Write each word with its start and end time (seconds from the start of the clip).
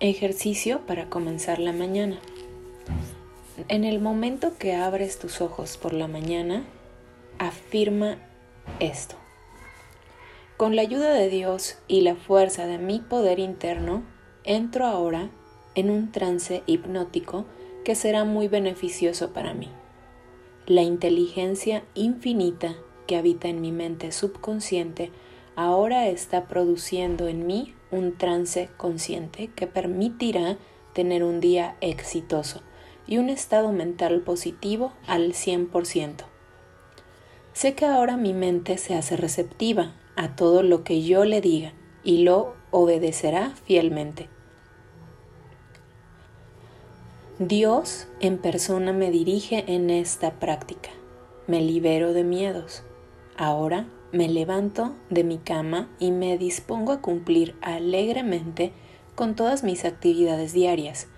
Ejercicio 0.00 0.80
para 0.86 1.08
comenzar 1.08 1.60
la 1.60 1.72
mañana. 1.72 2.18
En 3.68 3.84
el 3.84 4.00
momento 4.00 4.58
que 4.58 4.74
abres 4.74 5.20
tus 5.20 5.40
ojos 5.40 5.76
por 5.76 5.92
la 5.92 6.08
mañana, 6.08 6.64
afirma 7.38 8.18
esto. 8.80 9.14
Con 10.56 10.74
la 10.74 10.82
ayuda 10.82 11.14
de 11.14 11.28
Dios 11.28 11.78
y 11.86 12.00
la 12.00 12.16
fuerza 12.16 12.66
de 12.66 12.78
mi 12.78 12.98
poder 12.98 13.38
interno, 13.38 14.02
entro 14.42 14.86
ahora 14.86 15.30
en 15.76 15.90
un 15.90 16.10
trance 16.10 16.64
hipnótico 16.66 17.44
que 17.84 17.94
será 17.94 18.24
muy 18.24 18.48
beneficioso 18.48 19.32
para 19.32 19.54
mí. 19.54 19.68
La 20.66 20.82
inteligencia 20.82 21.84
infinita 21.94 22.74
que 23.06 23.16
habita 23.16 23.46
en 23.46 23.60
mi 23.60 23.70
mente 23.70 24.10
subconsciente 24.10 25.12
ahora 25.56 26.08
está 26.08 26.46
produciendo 26.46 27.28
en 27.28 27.46
mí 27.46 27.74
un 27.90 28.16
trance 28.16 28.68
consciente 28.76 29.50
que 29.54 29.66
permitirá 29.66 30.58
tener 30.92 31.22
un 31.24 31.40
día 31.40 31.76
exitoso 31.80 32.62
y 33.06 33.18
un 33.18 33.28
estado 33.28 33.72
mental 33.72 34.20
positivo 34.20 34.92
al 35.06 35.32
100%. 35.32 36.24
Sé 37.52 37.74
que 37.74 37.86
ahora 37.86 38.16
mi 38.16 38.32
mente 38.32 38.78
se 38.78 38.94
hace 38.94 39.16
receptiva 39.16 39.94
a 40.16 40.34
todo 40.34 40.62
lo 40.62 40.82
que 40.84 41.02
yo 41.02 41.24
le 41.24 41.40
diga 41.40 41.72
y 42.02 42.24
lo 42.24 42.54
obedecerá 42.70 43.54
fielmente. 43.64 44.28
Dios 47.38 48.06
en 48.20 48.38
persona 48.38 48.92
me 48.92 49.10
dirige 49.10 49.64
en 49.66 49.90
esta 49.90 50.38
práctica. 50.38 50.90
Me 51.46 51.60
libero 51.60 52.12
de 52.12 52.24
miedos. 52.24 52.84
Ahora 53.36 53.86
me 54.12 54.28
levanto 54.28 54.94
de 55.10 55.24
mi 55.24 55.38
cama 55.38 55.88
y 55.98 56.12
me 56.12 56.38
dispongo 56.38 56.92
a 56.92 57.00
cumplir 57.00 57.56
alegremente 57.62 58.72
con 59.16 59.34
todas 59.34 59.64
mis 59.64 59.84
actividades 59.84 60.52
diarias. 60.52 61.08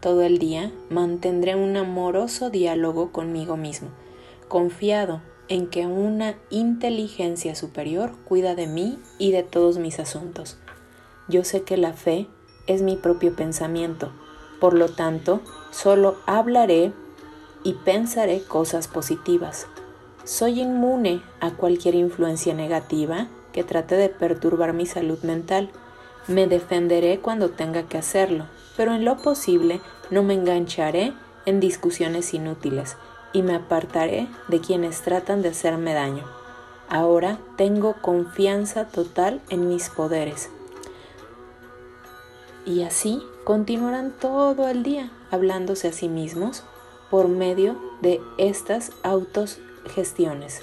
Todo 0.00 0.20
el 0.22 0.36
día 0.38 0.70
mantendré 0.90 1.54
un 1.56 1.78
amoroso 1.78 2.50
diálogo 2.50 3.10
conmigo 3.10 3.56
mismo, 3.56 3.88
confiado 4.48 5.22
en 5.48 5.66
que 5.66 5.86
una 5.86 6.34
inteligencia 6.50 7.54
superior 7.54 8.12
cuida 8.26 8.54
de 8.54 8.66
mí 8.66 8.98
y 9.18 9.32
de 9.32 9.42
todos 9.42 9.78
mis 9.78 9.98
asuntos. 9.98 10.58
Yo 11.28 11.42
sé 11.42 11.62
que 11.62 11.78
la 11.78 11.94
fe 11.94 12.26
es 12.66 12.82
mi 12.82 12.96
propio 12.96 13.34
pensamiento, 13.34 14.12
por 14.60 14.74
lo 14.74 14.90
tanto, 14.90 15.40
solo 15.70 16.16
hablaré 16.26 16.92
y 17.64 17.72
pensaré 17.74 18.42
cosas 18.42 18.88
positivas 18.88 19.68
soy 20.24 20.60
inmune 20.60 21.22
a 21.40 21.50
cualquier 21.50 21.94
influencia 21.94 22.54
negativa 22.54 23.28
que 23.52 23.64
trate 23.64 23.96
de 23.96 24.08
perturbar 24.08 24.72
mi 24.72 24.86
salud 24.86 25.18
mental. 25.22 25.70
Me 26.28 26.46
defenderé 26.46 27.18
cuando 27.20 27.50
tenga 27.50 27.84
que 27.84 27.98
hacerlo, 27.98 28.46
pero 28.76 28.94
en 28.94 29.04
lo 29.04 29.18
posible 29.18 29.80
no 30.10 30.22
me 30.22 30.34
engancharé 30.34 31.12
en 31.46 31.60
discusiones 31.60 32.32
inútiles 32.34 32.96
y 33.32 33.42
me 33.42 33.54
apartaré 33.54 34.28
de 34.48 34.60
quienes 34.60 35.02
tratan 35.02 35.42
de 35.42 35.48
hacerme 35.48 35.94
daño. 35.94 36.24
Ahora 36.88 37.38
tengo 37.56 37.94
confianza 37.94 38.86
total 38.86 39.40
en 39.48 39.68
mis 39.68 39.88
poderes. 39.88 40.50
Y 42.64 42.82
así 42.82 43.22
continuarán 43.44 44.12
todo 44.12 44.68
el 44.68 44.82
día 44.82 45.10
hablándose 45.30 45.88
a 45.88 45.92
sí 45.92 46.08
mismos 46.08 46.62
por 47.10 47.28
medio 47.28 47.76
de 48.02 48.20
estas 48.38 48.92
autos 49.02 49.58
gestiones 49.86 50.62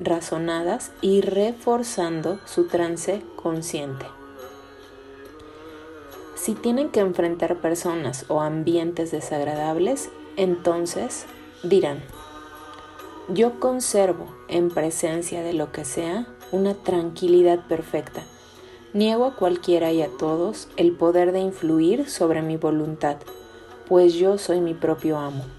razonadas 0.00 0.92
y 1.00 1.20
reforzando 1.20 2.38
su 2.44 2.66
trance 2.68 3.22
consciente. 3.36 4.06
Si 6.36 6.54
tienen 6.54 6.90
que 6.90 7.00
enfrentar 7.00 7.56
personas 7.56 8.24
o 8.28 8.40
ambientes 8.40 9.10
desagradables, 9.10 10.10
entonces 10.36 11.26
dirán, 11.62 12.00
yo 13.28 13.58
conservo 13.58 14.26
en 14.48 14.70
presencia 14.70 15.42
de 15.42 15.52
lo 15.52 15.72
que 15.72 15.84
sea 15.84 16.26
una 16.52 16.74
tranquilidad 16.74 17.66
perfecta. 17.66 18.22
Niego 18.94 19.26
a 19.26 19.36
cualquiera 19.36 19.92
y 19.92 20.00
a 20.00 20.08
todos 20.08 20.68
el 20.76 20.92
poder 20.92 21.32
de 21.32 21.40
influir 21.40 22.08
sobre 22.08 22.40
mi 22.40 22.56
voluntad, 22.56 23.16
pues 23.86 24.14
yo 24.14 24.38
soy 24.38 24.60
mi 24.60 24.74
propio 24.74 25.18
amo. 25.18 25.57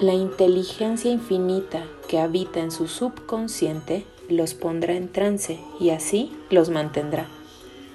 La 0.00 0.14
inteligencia 0.14 1.10
infinita 1.10 1.84
que 2.06 2.20
habita 2.20 2.60
en 2.60 2.70
su 2.70 2.86
subconsciente 2.86 4.04
los 4.28 4.54
pondrá 4.54 4.94
en 4.94 5.08
trance 5.08 5.58
y 5.80 5.90
así 5.90 6.32
los 6.50 6.70
mantendrá. 6.70 7.26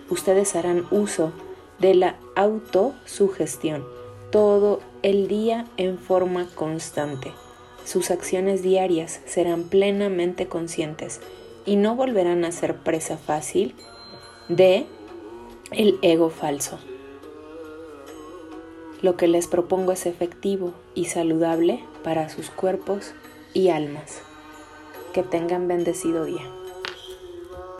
Ustedes 0.10 0.54
harán 0.58 0.86
uso 0.92 1.32
de 1.80 1.96
la 1.96 2.18
autosugestión 2.36 3.86
todo 4.32 4.82
el 5.02 5.30
día 5.30 5.66
en 5.78 5.98
forma 5.98 6.46
constante. 6.56 7.32
Sus 7.86 8.12
acciones 8.12 8.64
diarias 8.64 9.22
serán 9.26 9.64
plenamente 9.64 10.48
conscientes 10.48 11.22
y 11.66 11.78
no 11.78 11.96
volverán 11.96 12.44
a 12.44 12.52
ser 12.52 12.80
presa 12.80 13.18
fácil 13.18 13.76
de 14.50 14.88
el 15.72 16.00
ego 16.02 16.30
falso. 16.30 16.80
Lo 19.04 19.18
que 19.18 19.28
les 19.28 19.48
propongo 19.48 19.92
es 19.92 20.06
efectivo 20.06 20.74
y 20.96 21.06
saludable 21.06 21.84
para 22.06 22.30
sus 22.30 22.50
cuerpos 22.50 23.14
y 23.54 23.68
almas. 23.68 24.22
Que 25.14 25.24
tengan 25.24 25.68
bendecido 25.68 26.24
día. 26.24 26.63